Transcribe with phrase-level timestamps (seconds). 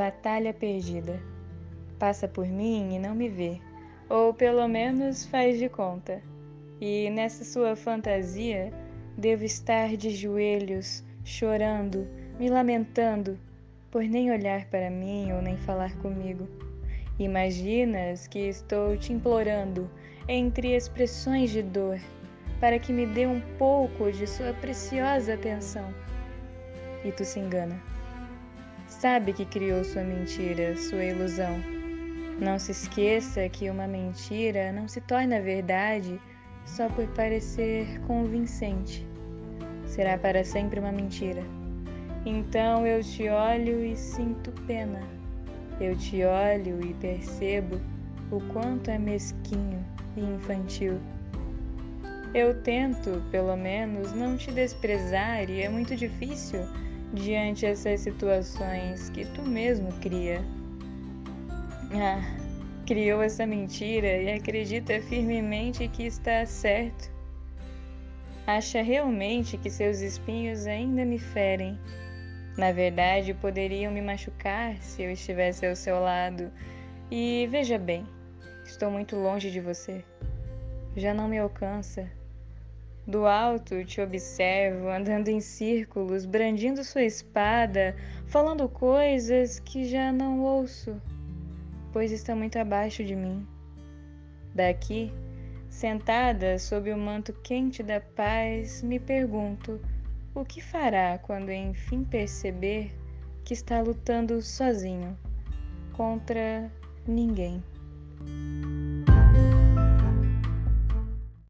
[0.00, 1.20] batalha perdida.
[1.98, 3.60] Passa por mim e não me vê,
[4.08, 6.22] ou pelo menos faz de conta.
[6.80, 8.72] E nessa sua fantasia,
[9.18, 13.38] devo estar de joelhos, chorando, me lamentando,
[13.90, 16.48] por nem olhar para mim ou nem falar comigo.
[17.18, 19.90] Imaginas que estou te implorando,
[20.26, 22.00] entre expressões de dor,
[22.58, 25.92] para que me dê um pouco de sua preciosa atenção.
[27.04, 27.78] E tu se engana.
[29.00, 31.58] Sabe que criou sua mentira, sua ilusão.
[32.38, 36.20] Não se esqueça que uma mentira não se torna verdade
[36.66, 39.06] só por parecer convincente.
[39.86, 41.42] Será para sempre uma mentira.
[42.26, 45.00] Então eu te olho e sinto pena.
[45.80, 47.80] Eu te olho e percebo
[48.30, 49.82] o quanto é mesquinho
[50.14, 51.00] e infantil.
[52.34, 56.68] Eu tento, pelo menos, não te desprezar e é muito difícil
[57.12, 60.42] diante essas situações que tu mesmo cria.
[61.92, 62.22] Ah,
[62.86, 67.10] criou essa mentira e acredita firmemente que está certo.
[68.46, 71.78] Acha realmente que seus espinhos ainda me ferem
[72.60, 76.52] na verdade, poderiam me machucar se eu estivesse ao seu lado.
[77.10, 78.06] E veja bem,
[78.64, 80.04] estou muito longe de você.
[80.94, 82.06] Já não me alcança.
[83.06, 90.40] Do alto te observo andando em círculos, brandindo sua espada, falando coisas que já não
[90.40, 91.00] ouço,
[91.92, 93.46] pois está muito abaixo de mim.
[94.54, 95.12] Daqui,
[95.68, 99.80] sentada sob o manto quente da paz, me pergunto
[100.34, 102.92] o que fará quando enfim perceber
[103.44, 105.18] que está lutando sozinho
[105.92, 106.70] contra
[107.06, 107.62] ninguém?